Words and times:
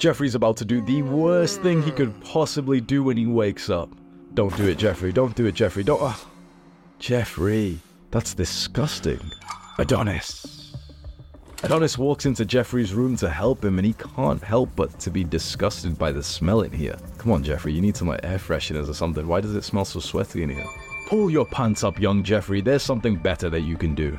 Jeffrey's 0.00 0.34
about 0.34 0.56
to 0.56 0.64
do 0.64 0.80
the 0.80 1.02
worst 1.02 1.60
thing 1.60 1.82
he 1.82 1.90
could 1.90 2.18
possibly 2.24 2.80
do 2.80 3.04
when 3.04 3.18
he 3.18 3.26
wakes 3.26 3.68
up. 3.68 3.90
Don't 4.32 4.56
do 4.56 4.66
it, 4.66 4.78
Jeffrey. 4.78 5.12
Don't 5.12 5.36
do 5.36 5.44
it, 5.44 5.54
Jeffrey. 5.54 5.82
Don't. 5.82 6.00
Oh. 6.02 6.26
Jeffrey. 6.98 7.78
That's 8.10 8.32
disgusting. 8.32 9.20
Adonis. 9.78 10.74
Adonis 11.62 11.98
walks 11.98 12.24
into 12.24 12.46
Jeffrey's 12.46 12.94
room 12.94 13.14
to 13.18 13.28
help 13.28 13.62
him, 13.62 13.78
and 13.78 13.84
he 13.84 13.92
can't 13.92 14.42
help 14.42 14.70
but 14.74 14.98
to 15.00 15.10
be 15.10 15.22
disgusted 15.22 15.98
by 15.98 16.10
the 16.10 16.22
smell 16.22 16.62
in 16.62 16.72
here. 16.72 16.96
Come 17.18 17.32
on, 17.32 17.44
Jeffrey. 17.44 17.74
You 17.74 17.82
need 17.82 17.94
some 17.94 18.08
like 18.08 18.24
air 18.24 18.38
fresheners 18.38 18.88
or 18.88 18.94
something. 18.94 19.28
Why 19.28 19.42
does 19.42 19.54
it 19.54 19.64
smell 19.64 19.84
so 19.84 20.00
sweaty 20.00 20.42
in 20.42 20.48
here? 20.48 20.66
Pull 21.08 21.28
your 21.28 21.44
pants 21.44 21.84
up, 21.84 22.00
young 22.00 22.22
Jeffrey. 22.22 22.62
There's 22.62 22.82
something 22.82 23.16
better 23.16 23.50
that 23.50 23.60
you 23.60 23.76
can 23.76 23.94
do. 23.94 24.18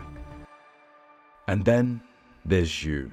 And 1.47 1.65
then 1.65 2.01
there's 2.45 2.83
you. 2.83 3.11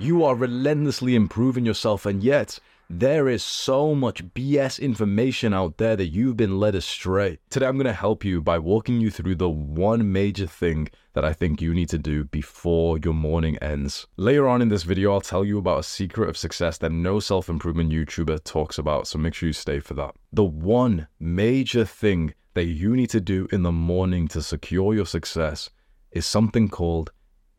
You 0.00 0.24
are 0.24 0.34
relentlessly 0.34 1.14
improving 1.14 1.66
yourself, 1.66 2.06
and 2.06 2.24
yet 2.24 2.58
there 2.88 3.28
is 3.28 3.42
so 3.42 3.94
much 3.94 4.24
BS 4.24 4.80
information 4.80 5.52
out 5.52 5.76
there 5.76 5.94
that 5.94 6.06
you've 6.06 6.38
been 6.38 6.58
led 6.58 6.74
astray. 6.74 7.38
Today, 7.50 7.66
I'm 7.66 7.76
going 7.76 7.84
to 7.84 7.92
help 7.92 8.24
you 8.24 8.40
by 8.40 8.58
walking 8.58 8.98
you 8.98 9.10
through 9.10 9.34
the 9.34 9.50
one 9.50 10.10
major 10.10 10.46
thing 10.46 10.88
that 11.12 11.22
I 11.22 11.34
think 11.34 11.60
you 11.60 11.74
need 11.74 11.90
to 11.90 11.98
do 11.98 12.24
before 12.24 12.98
your 13.04 13.12
morning 13.12 13.58
ends. 13.58 14.06
Later 14.16 14.48
on 14.48 14.62
in 14.62 14.70
this 14.70 14.84
video, 14.84 15.12
I'll 15.12 15.20
tell 15.20 15.44
you 15.44 15.58
about 15.58 15.80
a 15.80 15.82
secret 15.82 16.30
of 16.30 16.38
success 16.38 16.78
that 16.78 16.92
no 16.92 17.20
self 17.20 17.50
improvement 17.50 17.92
YouTuber 17.92 18.42
talks 18.44 18.78
about, 18.78 19.06
so 19.06 19.18
make 19.18 19.34
sure 19.34 19.48
you 19.48 19.52
stay 19.52 19.80
for 19.80 19.92
that. 19.94 20.14
The 20.32 20.44
one 20.44 21.08
major 21.18 21.84
thing 21.84 22.32
that 22.54 22.64
you 22.64 22.96
need 22.96 23.10
to 23.10 23.20
do 23.20 23.48
in 23.52 23.64
the 23.64 23.70
morning 23.70 24.28
to 24.28 24.40
secure 24.40 24.94
your 24.94 25.04
success 25.04 25.68
is 26.10 26.24
something 26.24 26.70
called 26.70 27.10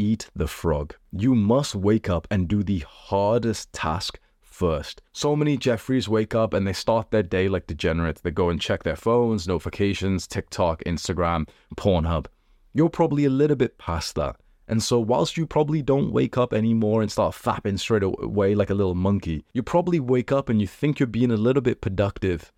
eat 0.02 0.30
the 0.36 0.48
frog. 0.48 0.96
You 1.12 1.36
must 1.36 1.76
wake 1.76 2.10
up 2.10 2.28
and 2.32 2.48
do 2.48 2.64
the 2.64 2.84
hardest 2.88 3.72
task 3.74 4.20
first. 4.40 5.02
So 5.14 5.36
many 5.36 5.58
Jeffreys 5.58 6.10
wake 6.10 6.36
up 6.36 6.54
and 6.54 6.68
they 6.68 6.74
start 6.74 7.12
their 7.12 7.24
day 7.24 7.48
like 7.48 7.68
degenerates. 7.68 8.22
They 8.22 8.32
go 8.32 8.50
and 8.50 8.60
check 8.60 8.84
their 8.84 8.96
phones, 8.96 9.48
notifications, 9.48 10.28
TikTok, 10.28 10.84
Instagram, 10.86 11.48
Pornhub. 11.78 12.26
You're 12.74 12.90
probably 12.90 13.26
a 13.26 13.30
little 13.30 13.58
bit 13.58 13.78
past 13.78 14.16
that. 14.16 14.38
And 14.68 14.82
so, 14.82 15.00
whilst 15.00 15.36
you 15.36 15.46
probably 15.46 15.82
don't 15.82 16.14
wake 16.14 16.38
up 16.38 16.54
anymore 16.54 17.02
and 17.02 17.12
start 17.12 17.36
fapping 17.36 17.78
straight 17.78 18.04
away 18.04 18.56
like 18.56 18.70
a 18.70 18.74
little 18.74 18.96
monkey, 18.96 19.44
you 19.54 19.64
probably 19.64 20.00
wake 20.00 20.32
up 20.32 20.48
and 20.48 20.62
you 20.62 20.68
think 20.68 21.00
you're 21.00 21.08
being 21.08 21.32
a 21.32 21.38
little 21.38 21.62
bit 21.62 21.82
productive 21.82 22.54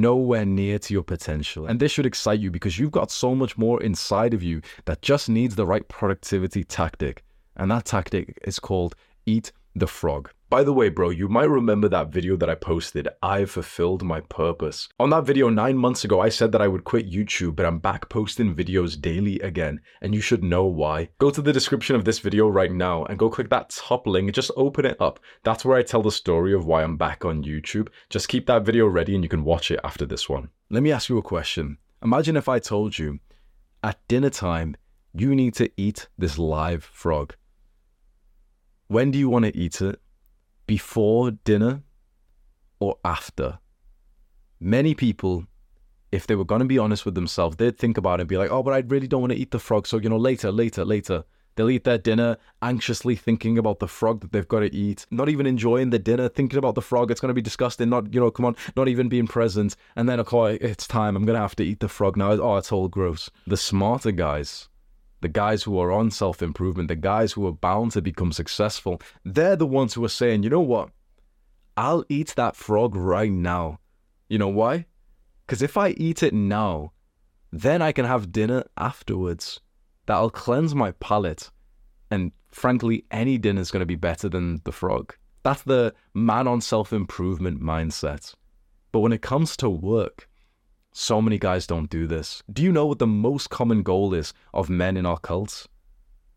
nowhere 0.00 0.46
near 0.46 0.78
to 0.78 0.94
your 0.94 1.02
potential. 1.02 1.66
And 1.66 1.80
this 1.80 1.92
should 1.92 2.06
excite 2.06 2.40
you 2.40 2.50
because 2.50 2.78
you've 2.78 2.92
got 2.92 3.10
so 3.10 3.34
much 3.34 3.58
more 3.58 3.82
inside 3.82 4.34
of 4.34 4.42
you 4.42 4.62
that 4.84 5.02
just 5.02 5.28
needs 5.28 5.56
the 5.56 5.66
right 5.66 5.86
productivity 5.88 6.64
tactic. 6.64 7.24
And 7.56 7.70
that 7.70 7.84
tactic 7.84 8.38
is 8.44 8.58
called 8.58 8.94
eat 9.26 9.52
the 9.74 9.86
frog. 9.86 10.30
By 10.50 10.64
the 10.64 10.72
way, 10.72 10.88
bro, 10.88 11.10
you 11.10 11.28
might 11.28 11.50
remember 11.50 11.90
that 11.90 12.08
video 12.08 12.34
that 12.38 12.48
I 12.48 12.54
posted, 12.54 13.06
I 13.22 13.44
fulfilled 13.44 14.02
my 14.02 14.22
purpose. 14.22 14.88
On 14.98 15.10
that 15.10 15.26
video 15.26 15.50
nine 15.50 15.76
months 15.76 16.04
ago, 16.04 16.22
I 16.22 16.30
said 16.30 16.52
that 16.52 16.62
I 16.62 16.68
would 16.68 16.84
quit 16.84 17.10
YouTube, 17.10 17.54
but 17.54 17.66
I'm 17.66 17.80
back 17.80 18.08
posting 18.08 18.54
videos 18.54 18.98
daily 18.98 19.38
again, 19.40 19.82
and 20.00 20.14
you 20.14 20.22
should 20.22 20.42
know 20.42 20.64
why. 20.64 21.10
Go 21.18 21.28
to 21.28 21.42
the 21.42 21.52
description 21.52 21.96
of 21.96 22.06
this 22.06 22.20
video 22.20 22.48
right 22.48 22.72
now 22.72 23.04
and 23.04 23.18
go 23.18 23.28
click 23.28 23.50
that 23.50 23.68
top 23.68 24.06
link, 24.06 24.32
just 24.32 24.50
open 24.56 24.86
it 24.86 24.98
up. 25.02 25.20
That's 25.42 25.66
where 25.66 25.76
I 25.76 25.82
tell 25.82 26.00
the 26.00 26.10
story 26.10 26.54
of 26.54 26.64
why 26.64 26.82
I'm 26.82 26.96
back 26.96 27.26
on 27.26 27.44
YouTube. 27.44 27.88
Just 28.08 28.28
keep 28.28 28.46
that 28.46 28.64
video 28.64 28.86
ready 28.86 29.14
and 29.14 29.22
you 29.22 29.28
can 29.28 29.44
watch 29.44 29.70
it 29.70 29.80
after 29.84 30.06
this 30.06 30.30
one. 30.30 30.48
Let 30.70 30.82
me 30.82 30.90
ask 30.90 31.10
you 31.10 31.18
a 31.18 31.22
question. 31.22 31.76
Imagine 32.02 32.38
if 32.38 32.48
I 32.48 32.58
told 32.58 32.98
you, 32.98 33.18
at 33.84 34.00
dinner 34.08 34.30
time, 34.30 34.76
you 35.12 35.34
need 35.34 35.52
to 35.56 35.70
eat 35.76 36.08
this 36.16 36.38
live 36.38 36.84
frog. 36.84 37.34
When 38.86 39.10
do 39.10 39.18
you 39.18 39.28
want 39.28 39.44
to 39.44 39.54
eat 39.54 39.82
it? 39.82 40.00
Before 40.68 41.30
dinner 41.30 41.82
or 42.78 42.98
after? 43.02 43.58
Many 44.60 44.94
people, 44.94 45.46
if 46.12 46.26
they 46.26 46.34
were 46.34 46.44
going 46.44 46.58
to 46.58 46.66
be 46.66 46.78
honest 46.78 47.06
with 47.06 47.14
themselves, 47.14 47.56
they'd 47.56 47.78
think 47.78 47.96
about 47.96 48.20
it 48.20 48.24
and 48.24 48.28
be 48.28 48.36
like, 48.36 48.50
oh, 48.50 48.62
but 48.62 48.74
I 48.74 48.80
really 48.80 49.08
don't 49.08 49.22
want 49.22 49.32
to 49.32 49.38
eat 49.38 49.50
the 49.50 49.58
frog. 49.58 49.86
So, 49.86 49.96
you 49.96 50.10
know, 50.10 50.18
later, 50.18 50.52
later, 50.52 50.84
later. 50.84 51.24
They'll 51.56 51.70
eat 51.70 51.84
their 51.84 51.96
dinner 51.96 52.36
anxiously 52.60 53.16
thinking 53.16 53.56
about 53.56 53.78
the 53.78 53.88
frog 53.88 54.20
that 54.20 54.30
they've 54.30 54.46
got 54.46 54.60
to 54.60 54.72
eat, 54.72 55.06
not 55.10 55.30
even 55.30 55.46
enjoying 55.46 55.88
the 55.88 55.98
dinner, 55.98 56.28
thinking 56.28 56.58
about 56.58 56.74
the 56.74 56.82
frog. 56.82 57.10
It's 57.10 57.20
going 57.20 57.30
to 57.30 57.34
be 57.34 57.40
disgusting. 57.40 57.88
Not, 57.88 58.12
you 58.12 58.20
know, 58.20 58.30
come 58.30 58.44
on, 58.44 58.54
not 58.76 58.88
even 58.88 59.08
being 59.08 59.26
present. 59.26 59.74
And 59.96 60.06
then, 60.06 60.20
okay, 60.20 60.56
it's 60.56 60.86
time. 60.86 61.16
I'm 61.16 61.24
going 61.24 61.34
to 61.34 61.40
have 61.40 61.56
to 61.56 61.64
eat 61.64 61.80
the 61.80 61.88
frog 61.88 62.18
now. 62.18 62.32
Oh, 62.32 62.58
it's 62.58 62.72
all 62.72 62.88
gross. 62.88 63.30
The 63.46 63.56
smarter 63.56 64.12
guys 64.12 64.68
the 65.20 65.28
guys 65.28 65.62
who 65.62 65.78
are 65.78 65.90
on 65.92 66.10
self 66.10 66.42
improvement, 66.42 66.88
the 66.88 66.96
guys 66.96 67.32
who 67.32 67.46
are 67.46 67.52
bound 67.52 67.92
to 67.92 68.02
become 68.02 68.32
successful, 68.32 69.00
they're 69.24 69.56
the 69.56 69.66
ones 69.66 69.94
who 69.94 70.04
are 70.04 70.08
saying, 70.08 70.42
you 70.42 70.50
know 70.50 70.60
what? 70.60 70.90
I'll 71.76 72.04
eat 72.08 72.34
that 72.36 72.56
frog 72.56 72.96
right 72.96 73.30
now. 73.30 73.78
You 74.28 74.38
know 74.38 74.48
why? 74.48 74.86
Because 75.46 75.62
if 75.62 75.76
I 75.76 75.90
eat 75.90 76.22
it 76.22 76.34
now, 76.34 76.92
then 77.52 77.80
I 77.80 77.92
can 77.92 78.04
have 78.04 78.32
dinner 78.32 78.64
afterwards. 78.76 79.60
That'll 80.06 80.30
cleanse 80.30 80.74
my 80.74 80.92
palate. 80.92 81.50
And 82.10 82.32
frankly, 82.50 83.04
any 83.10 83.38
dinner 83.38 83.60
is 83.60 83.70
going 83.70 83.80
to 83.80 83.86
be 83.86 83.94
better 83.94 84.28
than 84.28 84.60
the 84.64 84.72
frog. 84.72 85.14
That's 85.42 85.62
the 85.62 85.94
man 86.14 86.46
on 86.46 86.60
self 86.60 86.92
improvement 86.92 87.60
mindset. 87.60 88.34
But 88.92 89.00
when 89.00 89.12
it 89.12 89.22
comes 89.22 89.56
to 89.58 89.70
work, 89.70 90.28
so 90.92 91.22
many 91.22 91.38
guys 91.38 91.66
don't 91.66 91.90
do 91.90 92.06
this. 92.06 92.42
Do 92.52 92.62
you 92.62 92.72
know 92.72 92.86
what 92.86 92.98
the 92.98 93.06
most 93.06 93.50
common 93.50 93.82
goal 93.82 94.14
is 94.14 94.32
of 94.52 94.68
men 94.70 94.96
in 94.96 95.06
our 95.06 95.18
cults? 95.18 95.68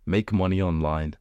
Make 0.06 0.32
money 0.32 0.62
online. 0.62 1.16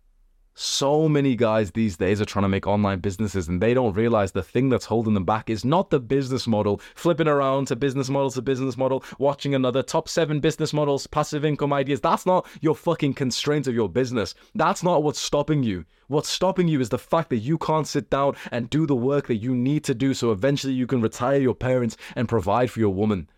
So 0.55 1.09
many 1.09 1.37
guys 1.37 1.71
these 1.71 1.97
days 1.97 2.21
are 2.21 2.25
trying 2.25 2.43
to 2.43 2.49
make 2.49 2.67
online 2.67 2.99
businesses 2.99 3.49
and 3.49 3.63
they 3.63 3.73
don't 3.73 3.95
realize 3.95 4.33
the 4.33 4.43
thing 4.43 4.69
that's 4.69 4.85
holding 4.85 5.15
them 5.15 5.25
back 5.25 5.49
is 5.49 5.65
not 5.65 5.91
the 5.91 6.01
business 6.01 6.47
model, 6.47 6.81
flipping 6.95 7.29
around 7.29 7.67
to 7.69 7.77
business 7.77 8.11
model 8.11 8.31
to 8.31 8.43
business 8.43 8.77
model, 8.77 9.05
watching 9.19 9.55
another 9.55 9.83
top 9.83 10.09
seven 10.09 10.41
business 10.41 10.73
models, 10.73 11.07
passive 11.07 11.45
income 11.45 11.73
ideas. 11.73 12.01
That's 12.01 12.27
not 12.27 12.47
your 12.61 12.75
fucking 12.75 13.15
constraint 13.15 13.69
of 13.69 13.75
your 13.75 13.89
business. 13.89 14.35
That's 14.55 14.83
not 14.83 15.03
what's 15.03 15.21
stopping 15.21 15.63
you. 15.63 15.85
What's 16.09 16.29
stopping 16.29 16.67
you 16.67 16.81
is 16.81 16.89
the 16.89 16.99
fact 16.99 17.31
that 17.31 17.39
you 17.39 17.57
can't 17.57 17.87
sit 17.87 18.11
down 18.11 18.35
and 18.51 18.69
do 18.69 18.87
the 18.87 18.97
work 18.97 19.29
that 19.29 19.37
you 19.37 19.55
need 19.55 19.85
to 19.85 19.95
do 19.95 20.13
so 20.13 20.33
eventually 20.33 20.73
you 20.73 20.87
can 20.87 21.01
retire 21.01 21.41
your 21.41 21.55
parents 21.55 21.97
and 22.17 22.29
provide 22.29 22.71
for 22.71 22.81
your 22.81 22.93
woman. 22.93 23.31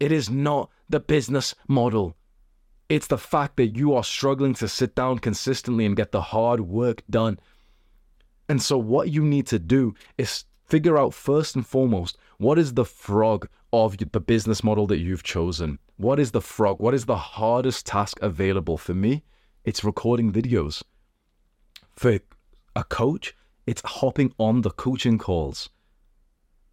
It 0.00 0.10
is 0.10 0.30
not 0.30 0.70
the 0.88 1.00
business 1.00 1.54
model. 1.68 2.16
It's 2.90 3.06
the 3.06 3.18
fact 3.18 3.56
that 3.56 3.76
you 3.76 3.94
are 3.94 4.02
struggling 4.02 4.52
to 4.54 4.66
sit 4.66 4.96
down 4.96 5.20
consistently 5.20 5.86
and 5.86 5.96
get 5.96 6.10
the 6.10 6.20
hard 6.20 6.62
work 6.62 7.04
done. 7.08 7.38
And 8.48 8.60
so, 8.60 8.76
what 8.76 9.10
you 9.10 9.24
need 9.24 9.46
to 9.46 9.60
do 9.60 9.94
is 10.18 10.44
figure 10.66 10.98
out 10.98 11.14
first 11.14 11.54
and 11.54 11.64
foremost 11.64 12.18
what 12.38 12.58
is 12.58 12.74
the 12.74 12.84
frog 12.84 13.48
of 13.72 13.96
the 13.96 14.18
business 14.18 14.64
model 14.64 14.88
that 14.88 14.98
you've 14.98 15.22
chosen? 15.22 15.78
What 15.98 16.18
is 16.18 16.32
the 16.32 16.40
frog? 16.40 16.80
What 16.80 16.94
is 16.94 17.04
the 17.06 17.16
hardest 17.16 17.86
task 17.86 18.18
available? 18.22 18.76
For 18.76 18.92
me, 18.92 19.22
it's 19.64 19.84
recording 19.84 20.32
videos. 20.32 20.82
For 21.94 22.18
a 22.74 22.82
coach, 22.82 23.36
it's 23.68 23.82
hopping 23.84 24.32
on 24.36 24.62
the 24.62 24.70
coaching 24.70 25.16
calls. 25.16 25.70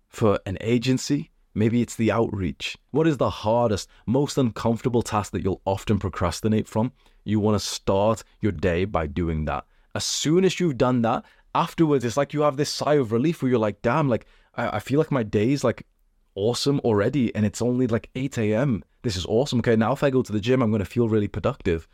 For 0.07 0.39
an 0.47 0.57
agency, 0.61 1.29
Maybe 1.57 1.81
it's 1.81 1.95
the 1.95 2.11
outreach. 2.11 2.77
What 2.91 3.07
is 3.07 3.17
the 3.17 3.31
hardest, 3.31 3.89
most 4.05 4.37
uncomfortable 4.37 5.01
task 5.01 5.31
that 5.31 5.43
you'll 5.43 5.63
often 5.65 5.97
procrastinate 5.97 6.67
from? 6.67 6.91
You 7.23 7.39
want 7.39 7.59
to 7.59 7.67
start 7.67 8.23
your 8.41 8.51
day 8.51 8.85
by 8.85 9.07
doing 9.07 9.45
that. 9.45 9.65
As 9.95 10.05
soon 10.05 10.45
as 10.45 10.59
you've 10.59 10.77
done 10.77 11.01
that, 11.01 11.25
afterwards, 11.55 12.05
it's 12.05 12.15
like 12.15 12.31
you 12.31 12.41
have 12.41 12.57
this 12.57 12.69
sigh 12.69 12.93
of 12.93 13.11
relief 13.11 13.41
where 13.41 13.49
you're 13.49 13.57
like, 13.57 13.81
damn, 13.81 14.07
like, 14.07 14.27
I, 14.53 14.75
I 14.77 14.79
feel 14.79 14.99
like 14.99 15.09
my 15.09 15.23
day's 15.23 15.63
like 15.63 15.87
awesome 16.35 16.79
already 16.81 17.33
and 17.33 17.43
it's 17.43 17.63
only 17.63 17.87
like 17.87 18.11
8 18.13 18.37
a.m. 18.37 18.83
This 19.01 19.15
is 19.15 19.25
awesome. 19.25 19.57
Okay, 19.57 19.75
now 19.75 19.93
if 19.93 20.03
I 20.03 20.11
go 20.11 20.21
to 20.21 20.31
the 20.31 20.39
gym, 20.39 20.61
I'm 20.61 20.69
going 20.69 20.77
to 20.77 20.85
feel 20.85 21.09
really 21.09 21.27
productive. 21.27 21.87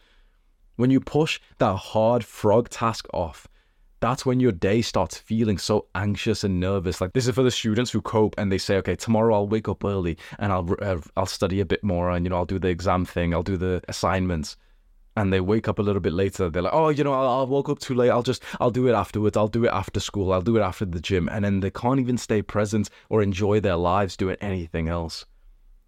When 0.76 0.92
you 0.92 1.00
push 1.00 1.40
that 1.60 1.78
hard 1.78 2.26
frog 2.26 2.68
task 2.68 3.08
off, 3.14 3.48
that's 4.04 4.26
when 4.26 4.42
your 4.42 4.52
day 4.52 4.82
starts 4.82 5.18
feeling 5.18 5.58
so 5.58 5.88
anxious 5.96 6.44
and 6.44 6.60
nervous. 6.60 7.00
Like 7.00 7.14
this 7.14 7.26
is 7.26 7.34
for 7.34 7.42
the 7.42 7.50
students 7.50 7.90
who 7.90 8.02
cope 8.02 8.36
and 8.38 8.52
they 8.52 8.58
say, 8.58 8.76
okay, 8.78 8.98
tomorrow 8.98 9.34
I'll 9.34 9.48
wake 9.48 9.70
up 9.70 9.86
early 9.86 10.18
and 10.40 10.52
I'll 10.52 10.68
uh, 10.82 10.98
I'll 11.16 11.26
study 11.26 11.62
a 11.62 11.66
bit 11.66 11.86
more 11.86 12.12
and 12.12 12.26
you 12.26 12.30
know 12.30 12.36
I'll 12.36 12.46
do 12.46 12.60
the 12.60 12.68
exam 12.68 13.06
thing, 13.06 13.34
I'll 13.34 13.44
do 13.44 13.56
the 13.56 13.82
assignments. 13.88 14.58
And 15.16 15.32
they 15.32 15.40
wake 15.40 15.70
up 15.70 15.80
a 15.80 15.82
little 15.82 16.02
bit 16.02 16.12
later. 16.12 16.50
They're 16.50 16.64
like, 16.64 16.74
oh, 16.74 16.90
you 16.90 17.04
know, 17.04 17.14
I'll, 17.14 17.30
I'll 17.30 17.48
woke 17.48 17.70
up 17.70 17.78
too 17.78 17.94
late. 17.94 18.10
I'll 18.10 18.24
just, 18.24 18.44
I'll 18.60 18.72
do 18.72 18.88
it 18.88 18.94
afterwards. 18.94 19.38
I'll 19.38 19.48
do 19.48 19.64
it 19.64 19.72
after 19.72 20.00
school. 20.00 20.34
I'll 20.34 20.42
do 20.42 20.58
it 20.58 20.62
after 20.62 20.86
the 20.86 21.00
gym. 21.00 21.30
And 21.32 21.46
then 21.46 21.60
they 21.60 21.70
can't 21.70 22.00
even 22.00 22.18
stay 22.18 22.42
present 22.42 22.90
or 23.10 23.22
enjoy 23.22 23.60
their 23.60 23.76
lives 23.76 24.18
doing 24.18 24.38
anything 24.42 24.90
else. 24.90 25.24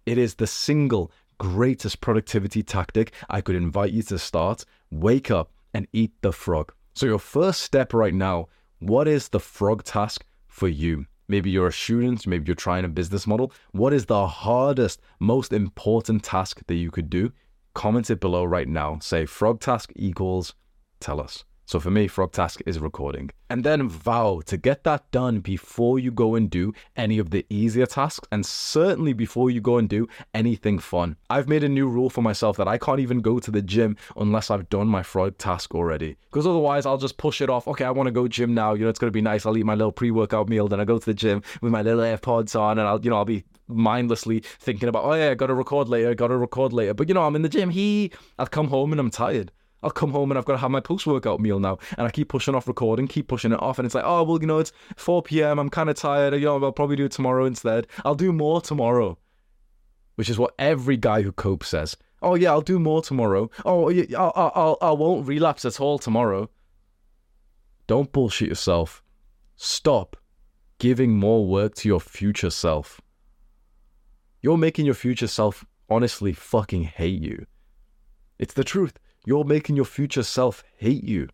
It 0.06 0.16
is 0.16 0.36
the 0.36 0.46
single 0.46 1.10
greatest 1.38 2.00
productivity 2.00 2.62
tactic 2.62 3.12
I 3.28 3.40
could 3.40 3.56
invite 3.56 3.90
you 3.90 4.04
to 4.04 4.18
start. 4.18 4.64
Wake 4.92 5.32
up 5.32 5.50
and 5.74 5.88
eat 5.92 6.12
the 6.22 6.32
frog. 6.32 6.72
So, 6.96 7.04
your 7.04 7.18
first 7.18 7.60
step 7.60 7.92
right 7.92 8.14
now, 8.14 8.48
what 8.78 9.06
is 9.06 9.28
the 9.28 9.38
frog 9.38 9.84
task 9.84 10.24
for 10.48 10.66
you? 10.66 11.04
Maybe 11.28 11.50
you're 11.50 11.66
a 11.66 11.72
student, 11.72 12.26
maybe 12.26 12.46
you're 12.46 12.54
trying 12.54 12.86
a 12.86 12.88
business 12.88 13.26
model. 13.26 13.52
What 13.72 13.92
is 13.92 14.06
the 14.06 14.26
hardest, 14.26 15.02
most 15.20 15.52
important 15.52 16.24
task 16.24 16.62
that 16.66 16.74
you 16.76 16.90
could 16.90 17.10
do? 17.10 17.32
Comment 17.74 18.08
it 18.08 18.18
below 18.18 18.44
right 18.44 18.66
now. 18.66 18.98
Say 19.02 19.26
frog 19.26 19.60
task 19.60 19.92
equals 19.94 20.54
tell 20.98 21.20
us. 21.20 21.44
So 21.66 21.80
for 21.80 21.90
me, 21.90 22.06
Frog 22.06 22.30
Task 22.30 22.60
is 22.64 22.78
recording. 22.78 23.30
And 23.50 23.64
then 23.64 23.88
vow 23.88 24.40
to 24.46 24.56
get 24.56 24.84
that 24.84 25.10
done 25.10 25.40
before 25.40 25.98
you 25.98 26.12
go 26.12 26.36
and 26.36 26.48
do 26.48 26.72
any 26.96 27.18
of 27.18 27.30
the 27.30 27.44
easier 27.50 27.86
tasks, 27.86 28.28
and 28.30 28.46
certainly 28.46 29.12
before 29.12 29.50
you 29.50 29.60
go 29.60 29.76
and 29.76 29.88
do 29.88 30.06
anything 30.32 30.78
fun. 30.78 31.16
I've 31.28 31.48
made 31.48 31.64
a 31.64 31.68
new 31.68 31.88
rule 31.88 32.08
for 32.08 32.22
myself 32.22 32.56
that 32.58 32.68
I 32.68 32.78
can't 32.78 33.00
even 33.00 33.20
go 33.20 33.40
to 33.40 33.50
the 33.50 33.62
gym 33.62 33.96
unless 34.16 34.48
I've 34.48 34.68
done 34.68 34.86
my 34.86 35.02
Frog 35.02 35.38
Task 35.38 35.74
already. 35.74 36.16
Because 36.30 36.46
otherwise, 36.46 36.86
I'll 36.86 36.98
just 36.98 37.18
push 37.18 37.40
it 37.40 37.50
off. 37.50 37.66
Okay, 37.66 37.84
I 37.84 37.90
want 37.90 38.06
to 38.06 38.12
go 38.12 38.28
gym 38.28 38.54
now. 38.54 38.74
You 38.74 38.84
know, 38.84 38.90
it's 38.90 39.00
going 39.00 39.10
to 39.10 39.16
be 39.16 39.20
nice. 39.20 39.44
I'll 39.44 39.58
eat 39.58 39.66
my 39.66 39.74
little 39.74 39.90
pre 39.90 40.12
workout 40.12 40.48
meal. 40.48 40.68
Then 40.68 40.78
I 40.78 40.84
go 40.84 40.98
to 40.98 41.06
the 41.06 41.14
gym 41.14 41.42
with 41.60 41.72
my 41.72 41.82
little 41.82 42.00
AirPods 42.00 42.58
on, 42.58 42.78
and 42.78 42.86
I'll, 42.86 43.00
you 43.00 43.10
know, 43.10 43.16
I'll 43.16 43.24
be 43.24 43.44
mindlessly 43.68 44.40
thinking 44.60 44.88
about, 44.88 45.04
oh 45.04 45.14
yeah, 45.14 45.30
I 45.30 45.34
got 45.34 45.48
to 45.48 45.54
record 45.54 45.88
later, 45.88 46.10
I 46.10 46.14
got 46.14 46.28
to 46.28 46.36
record 46.36 46.72
later. 46.72 46.94
But 46.94 47.08
you 47.08 47.14
know, 47.14 47.24
I'm 47.24 47.34
in 47.34 47.42
the 47.42 47.48
gym. 47.48 47.70
He, 47.70 48.12
I've 48.38 48.52
come 48.52 48.68
home 48.68 48.92
and 48.92 49.00
I'm 49.00 49.10
tired. 49.10 49.50
I'll 49.82 49.90
come 49.90 50.10
home 50.10 50.30
and 50.30 50.38
I've 50.38 50.44
got 50.44 50.54
to 50.54 50.58
have 50.58 50.70
my 50.70 50.80
post 50.80 51.06
workout 51.06 51.40
meal 51.40 51.60
now. 51.60 51.78
And 51.98 52.06
I 52.06 52.10
keep 52.10 52.28
pushing 52.28 52.54
off 52.54 52.66
recording, 52.66 53.06
keep 53.06 53.28
pushing 53.28 53.52
it 53.52 53.62
off. 53.62 53.78
And 53.78 53.86
it's 53.86 53.94
like, 53.94 54.04
oh, 54.06 54.22
well, 54.22 54.40
you 54.40 54.46
know, 54.46 54.58
it's 54.58 54.72
4 54.96 55.22
p.m. 55.22 55.58
I'm 55.58 55.70
kind 55.70 55.90
of 55.90 55.96
tired. 55.96 56.34
You 56.34 56.40
know, 56.40 56.64
I'll 56.64 56.72
probably 56.72 56.96
do 56.96 57.04
it 57.04 57.12
tomorrow 57.12 57.44
instead. 57.44 57.86
I'll 58.04 58.14
do 58.14 58.32
more 58.32 58.60
tomorrow, 58.60 59.18
which 60.14 60.30
is 60.30 60.38
what 60.38 60.54
every 60.58 60.96
guy 60.96 61.22
who 61.22 61.32
copes 61.32 61.68
says. 61.68 61.96
Oh, 62.22 62.34
yeah, 62.34 62.50
I'll 62.50 62.62
do 62.62 62.78
more 62.78 63.02
tomorrow. 63.02 63.50
Oh, 63.64 63.90
yeah, 63.90 64.18
I'll, 64.18 64.52
I'll, 64.54 64.78
I 64.80 64.90
won't 64.92 65.28
relapse 65.28 65.64
at 65.64 65.80
all 65.80 65.98
tomorrow. 65.98 66.48
Don't 67.86 68.12
bullshit 68.12 68.48
yourself. 68.48 69.02
Stop 69.56 70.16
giving 70.78 71.16
more 71.16 71.46
work 71.46 71.74
to 71.76 71.88
your 71.88 72.00
future 72.00 72.50
self. 72.50 73.00
You're 74.40 74.58
making 74.58 74.86
your 74.86 74.94
future 74.94 75.26
self 75.26 75.64
honestly 75.88 76.32
fucking 76.32 76.84
hate 76.84 77.22
you. 77.22 77.46
It's 78.38 78.54
the 78.54 78.64
truth. 78.64 78.98
You're 79.26 79.44
making 79.44 79.74
your 79.74 79.84
future 79.84 80.22
self 80.22 80.62
hate 80.76 81.02
you. 81.02 81.28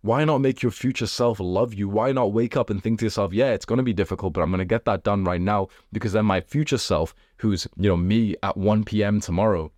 Why 0.00 0.24
not 0.24 0.38
make 0.38 0.64
your 0.64 0.72
future 0.72 1.06
self 1.06 1.38
love 1.38 1.72
you? 1.72 1.88
Why 1.88 2.10
not 2.10 2.32
wake 2.32 2.56
up 2.56 2.70
and 2.70 2.82
think 2.82 2.98
to 2.98 3.06
yourself, 3.06 3.32
yeah, 3.32 3.52
it's 3.52 3.64
going 3.64 3.76
to 3.76 3.84
be 3.84 3.92
difficult, 3.92 4.32
but 4.32 4.40
I'm 4.40 4.50
going 4.50 4.58
to 4.58 4.64
get 4.64 4.84
that 4.86 5.04
done 5.04 5.22
right 5.22 5.40
now 5.40 5.68
because 5.92 6.12
then 6.12 6.24
my 6.24 6.40
future 6.40 6.78
self, 6.78 7.14
who's, 7.36 7.68
you 7.76 7.88
know, 7.88 7.96
me 7.96 8.34
at 8.42 8.56
1 8.56 8.82
p.m. 8.82 9.20
tomorrow, 9.20 9.70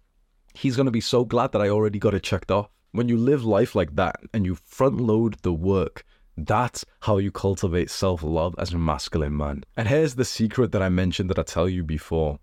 he's 0.55 0.77
going 0.77 0.87
to 0.87 0.91
be 0.91 1.03
so 1.03 1.27
glad 1.27 1.53
that 1.53 1.61
I 1.61 1.69
already 1.69 1.99
got 1.99 2.15
it 2.15 2.23
checked 2.23 2.51
off. 2.51 2.71
When 2.93 3.11
you 3.11 3.19
live 3.19 3.45
life 3.45 3.75
like 3.75 3.95
that 3.97 4.17
and 4.33 4.47
you 4.47 4.55
front 4.55 4.99
load 4.99 5.35
the 5.43 5.53
work, 5.53 6.07
that's 6.39 6.87
how 7.01 7.19
you 7.19 7.31
cultivate 7.31 7.91
self 7.91 8.23
love 8.23 8.55
as 8.57 8.73
a 8.73 8.79
masculine 8.79 9.37
man. 9.37 9.65
And 9.77 9.89
here's 9.89 10.15
the 10.15 10.25
secret 10.25 10.73
that 10.73 10.83
I 10.83 10.89
mentioned 10.89 11.29
that 11.29 11.39
I 11.39 11.43
tell 11.43 11.69
you 11.69 11.85
before. 11.85 12.39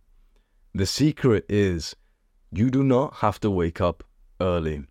The 0.76 0.86
secret 0.86 1.48
is 1.50 1.96
you 2.52 2.70
do 2.70 2.84
not 2.84 3.16
have 3.16 3.40
to 3.40 3.50
wake 3.50 3.82
up 3.82 4.04
early. 4.42 4.84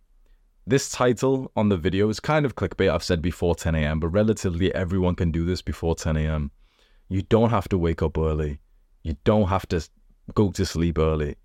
This 0.67 0.91
title 0.91 1.51
on 1.57 1.69
the 1.69 1.77
video 1.77 2.09
is 2.09 2.21
kind 2.21 2.47
of 2.47 2.55
clickbait, 2.55 2.91
I've 2.91 3.03
said 3.03 3.21
before 3.21 3.57
10 3.57 3.75
a.m., 3.75 3.99
but 3.99 4.09
relatively 4.09 4.73
everyone 4.75 5.17
can 5.17 5.33
do 5.33 5.45
this 5.45 5.63
before 5.63 5.97
10 5.97 6.17
a.m. 6.17 6.53
You 7.09 7.23
don't 7.23 7.51
have 7.51 7.69
to 7.71 7.79
wake 7.79 8.03
up 8.03 8.17
early. 8.17 8.61
You 9.03 9.17
don't 9.25 9.49
have 9.49 9.67
to 9.69 9.87
go 10.35 10.53
to 10.53 10.65
sleep 10.65 10.97
early. 10.97 11.37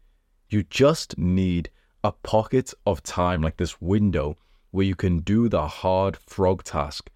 You 0.49 0.61
just 0.63 1.17
need 1.17 1.71
a 2.03 2.11
pocket 2.11 2.71
of 2.85 3.01
time, 3.01 3.41
like 3.41 3.57
this 3.57 3.81
window, 3.81 4.37
where 4.69 4.85
you 4.85 4.95
can 4.95 5.19
do 5.19 5.49
the 5.49 5.67
hard 5.67 6.17
frog 6.17 6.63
task 6.63 7.09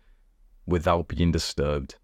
without 0.66 1.10
being 1.10 1.32
disturbed. 1.32 1.96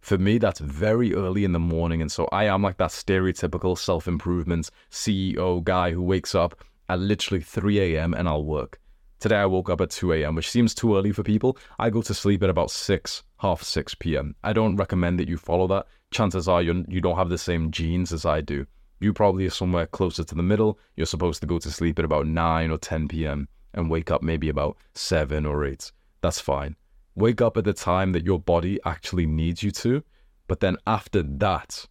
For 0.00 0.18
me, 0.18 0.38
that's 0.38 0.60
very 0.60 1.14
early 1.14 1.44
in 1.44 1.52
the 1.52 1.60
morning. 1.60 2.00
And 2.00 2.10
so 2.10 2.28
I 2.32 2.44
am 2.44 2.62
like 2.62 2.78
that 2.78 2.90
stereotypical 2.90 3.78
self 3.78 4.08
improvement 4.08 4.70
CEO 4.90 5.62
guy 5.62 5.92
who 5.92 6.02
wakes 6.02 6.34
up 6.34 6.64
at 6.88 7.00
literally 7.00 7.42
3 7.42 7.96
a.m. 7.96 8.14
and 8.14 8.28
I'll 8.28 8.44
work. 8.44 8.80
Today 9.18 9.36
I 9.36 9.46
woke 9.46 9.70
up 9.70 9.80
at 9.80 9.90
2 9.90 10.12
a.m., 10.12 10.34
which 10.34 10.50
seems 10.50 10.74
too 10.74 10.96
early 10.96 11.10
for 11.10 11.22
people. 11.22 11.56
I 11.78 11.88
go 11.88 12.02
to 12.02 12.12
sleep 12.12 12.42
at 12.42 12.50
about 12.50 12.70
6, 12.70 13.22
half 13.38 13.62
6 13.62 13.94
p.m. 13.94 14.34
I 14.44 14.52
don't 14.52 14.76
recommend 14.76 15.18
that 15.18 15.28
you 15.28 15.38
follow 15.38 15.66
that. 15.68 15.86
Chances 16.10 16.48
are 16.48 16.60
you're, 16.60 16.84
you 16.86 17.00
don't 17.00 17.16
have 17.16 17.30
the 17.30 17.38
same 17.38 17.70
genes 17.70 18.12
as 18.12 18.26
I 18.26 18.42
do. 18.42 18.66
You 19.00 19.12
probably 19.12 19.46
are 19.46 19.50
somewhere 19.50 19.86
closer 19.86 20.22
to 20.22 20.34
the 20.34 20.42
middle. 20.42 20.78
You're 20.96 21.06
supposed 21.06 21.40
to 21.40 21.46
go 21.46 21.58
to 21.58 21.70
sleep 21.70 21.98
at 21.98 22.04
about 22.04 22.26
9 22.26 22.70
or 22.70 22.78
10 22.78 23.08
p.m. 23.08 23.48
and 23.72 23.90
wake 23.90 24.10
up 24.10 24.22
maybe 24.22 24.48
about 24.48 24.76
7 24.94 25.46
or 25.46 25.64
8. 25.64 25.90
That's 26.20 26.40
fine. 26.40 26.76
Wake 27.14 27.40
up 27.40 27.56
at 27.56 27.64
the 27.64 27.72
time 27.72 28.12
that 28.12 28.26
your 28.26 28.38
body 28.38 28.78
actually 28.84 29.26
needs 29.26 29.62
you 29.62 29.70
to. 29.70 30.02
But 30.46 30.60
then 30.60 30.76
after 30.86 31.22
that, 31.22 31.86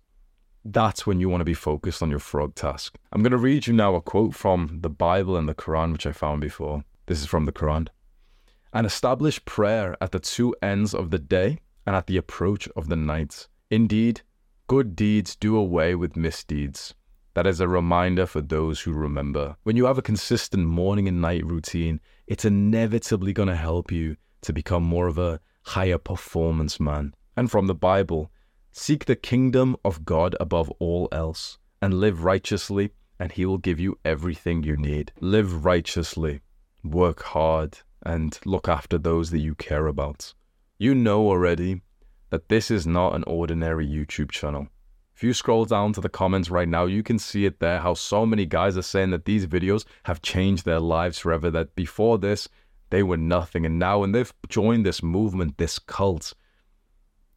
that's 0.65 1.05
when 1.05 1.19
you 1.19 1.29
want 1.29 1.41
to 1.41 1.45
be 1.45 1.53
focused 1.53 2.01
on 2.01 2.09
your 2.09 2.19
frog 2.19 2.55
task. 2.55 2.97
I'm 3.11 3.21
going 3.21 3.31
to 3.31 3.37
read 3.37 3.67
you 3.67 3.73
now 3.73 3.93
a 3.93 4.01
quote 4.01 4.33
from 4.33 4.79
the 4.81 4.89
Bible 4.89 5.37
and 5.37 5.47
the 5.47 5.53
Quran, 5.53 5.91
which 5.91 6.07
I 6.07 6.11
found 6.11 6.41
before. 6.41 6.83
This 7.05 7.21
is 7.21 7.27
from 7.27 7.45
the 7.45 7.51
Quran. 7.51 7.87
And 8.73 8.87
establish 8.87 9.43
prayer 9.45 9.95
at 10.01 10.11
the 10.11 10.19
two 10.19 10.55
ends 10.63 10.95
of 10.95 11.11
the 11.11 11.19
day 11.19 11.59
and 11.85 11.95
at 11.95 12.07
the 12.07 12.17
approach 12.17 12.67
of 12.75 12.89
the 12.89 12.95
night. 12.95 13.47
Indeed, 13.69 14.21
good 14.67 14.95
deeds 14.95 15.35
do 15.35 15.55
away 15.55 15.93
with 15.93 16.17
misdeeds. 16.17 16.95
That 17.35 17.45
is 17.45 17.59
a 17.59 17.67
reminder 17.67 18.25
for 18.25 18.41
those 18.41 18.81
who 18.81 18.91
remember. 18.91 19.57
When 19.63 19.75
you 19.75 19.85
have 19.85 19.99
a 19.99 20.01
consistent 20.01 20.65
morning 20.65 21.07
and 21.07 21.21
night 21.21 21.45
routine, 21.45 21.99
it's 22.25 22.45
inevitably 22.45 23.33
going 23.33 23.49
to 23.49 23.55
help 23.55 23.91
you 23.91 24.15
to 24.41 24.53
become 24.53 24.83
more 24.83 25.07
of 25.07 25.19
a 25.19 25.39
higher 25.63 25.99
performance 25.99 26.79
man. 26.79 27.13
And 27.37 27.51
from 27.51 27.67
the 27.67 27.75
Bible, 27.75 28.31
Seek 28.77 29.05
the 29.05 29.15
kingdom 29.15 29.77
of 29.85 30.03
God 30.03 30.35
above 30.37 30.69
all 30.79 31.07
else 31.13 31.57
and 31.81 31.93
live 31.93 32.25
righteously, 32.25 32.91
and 33.17 33.31
He 33.31 33.45
will 33.45 33.57
give 33.57 33.79
you 33.79 33.97
everything 34.03 34.63
you 34.63 34.75
need. 34.75 35.13
Live 35.21 35.63
righteously, 35.63 36.41
work 36.83 37.23
hard, 37.23 37.77
and 38.05 38.37
look 38.43 38.67
after 38.67 38.97
those 38.97 39.31
that 39.31 39.39
you 39.39 39.55
care 39.55 39.87
about. 39.87 40.33
You 40.77 40.93
know 40.93 41.25
already 41.25 41.83
that 42.31 42.49
this 42.49 42.69
is 42.69 42.85
not 42.85 43.15
an 43.15 43.23
ordinary 43.23 43.87
YouTube 43.87 44.29
channel. 44.29 44.67
If 45.15 45.23
you 45.23 45.33
scroll 45.33 45.63
down 45.63 45.93
to 45.93 46.01
the 46.01 46.09
comments 46.09 46.49
right 46.49 46.67
now, 46.67 46.83
you 46.83 47.01
can 47.01 47.17
see 47.17 47.45
it 47.45 47.61
there 47.61 47.79
how 47.79 47.93
so 47.93 48.25
many 48.25 48.45
guys 48.45 48.77
are 48.77 48.81
saying 48.81 49.11
that 49.11 49.23
these 49.23 49.47
videos 49.47 49.85
have 50.03 50.21
changed 50.21 50.65
their 50.65 50.81
lives 50.81 51.17
forever, 51.17 51.49
that 51.49 51.75
before 51.75 52.17
this, 52.17 52.49
they 52.89 53.03
were 53.03 53.17
nothing. 53.17 53.65
And 53.65 53.79
now, 53.79 53.99
when 53.99 54.11
they've 54.11 54.33
joined 54.49 54.85
this 54.85 55.01
movement, 55.01 55.57
this 55.57 55.79
cult, 55.79 56.33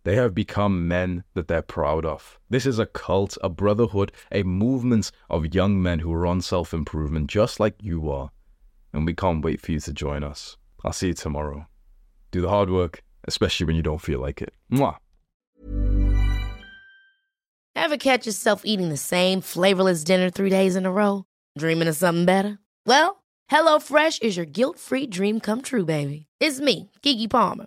they 0.05 0.17
have 0.17 0.35
become 0.35 0.89
men 0.89 1.25
that 1.35 1.49
they're 1.49 1.63
proud 1.63 2.05
of. 2.05 2.39
This 2.49 2.67
is 2.67 2.79
a 2.79 2.87
cult, 2.87 3.37
a 3.43 3.49
brotherhood, 3.49 4.13
a 4.33 4.43
movement 4.43 5.11
of 5.29 5.55
young 5.55 5.83
men 5.83 5.99
who 5.99 6.13
are 6.13 6.27
on 6.27 6.41
self 6.41 6.73
improvement, 6.73 7.29
just 7.29 7.61
like 7.61 7.75
you 7.83 8.11
are. 8.11 8.31
And 8.93 9.05
we 9.05 9.15
can't 9.15 9.45
wait 9.45 9.61
for 9.61 9.73
you 9.73 9.81
to 9.81 9.93
join 9.93 10.25
us. 10.25 10.57
I'll 10.85 10.93
see 10.93 11.09
you 11.09 11.15
tomorrow. 11.15 11.67
Do 12.31 12.41
the 12.41 12.49
hard 12.49 12.71
work, 12.71 13.03
especially 13.27 13.67
when 13.67 13.77
you 13.77 13.83
don't 13.83 14.01
feel 14.01 14.21
like 14.21 14.41
it. 14.43 14.55
Mwah. 14.73 14.97
Ever 17.75 17.97
catch 17.97 18.27
yourself 18.27 18.63
eating 18.65 18.89
the 18.89 18.97
same 18.97 19.41
flavorless 19.41 20.05
dinner 20.05 20.31
three 20.31 20.51
days 20.51 20.77
in 20.77 20.85
a 20.85 20.93
row? 20.93 21.25
Dreaming 21.57 21.89
of 21.89 21.97
something 21.97 22.25
better? 22.25 22.59
Well, 22.87 23.23
HelloFresh 23.51 24.23
is 24.23 24.37
your 24.37 24.47
guilt 24.47 24.79
free 24.79 25.07
dream 25.07 25.41
come 25.41 25.63
true, 25.63 25.85
baby. 25.85 26.27
It's 26.41 26.61
me, 26.61 26.91
Keke 27.03 27.31
Palmer. 27.31 27.67